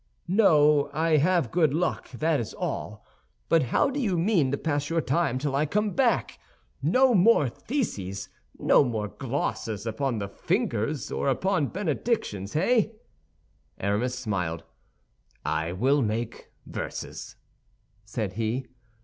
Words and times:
"No, 0.27 0.89
I 0.93 1.17
have 1.17 1.51
good 1.51 1.75
luck, 1.75 2.09
that 2.09 2.39
is 2.39 2.55
all. 2.55 3.05
But 3.49 3.61
how 3.61 3.91
do 3.91 3.99
you 3.99 4.17
mean 4.17 4.49
to 4.49 4.57
pass 4.57 4.89
your 4.89 4.99
time 4.99 5.37
till 5.37 5.55
I 5.55 5.67
come 5.67 5.91
back? 5.91 6.39
No 6.81 7.13
more 7.13 7.47
theses, 7.49 8.27
no 8.57 8.83
more 8.83 9.09
glosses 9.09 9.85
upon 9.85 10.17
the 10.17 10.27
fingers 10.27 11.11
or 11.11 11.27
upon 11.29 11.67
benedictions, 11.67 12.53
hey?" 12.53 12.93
Aramis 13.79 14.17
smiled. 14.17 14.63
"I 15.45 15.71
will 15.71 16.01
make 16.01 16.49
verses," 16.65 17.35
said 18.03 18.33
he. 18.33 18.65